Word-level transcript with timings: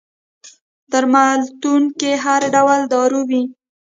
درملتون 0.91 1.81
کي 1.99 2.11
هر 2.23 2.41
ډول 2.55 2.79
دارو 2.93 3.19
وي 3.29 3.43